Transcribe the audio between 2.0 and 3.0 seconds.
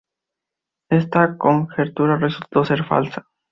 resultó ser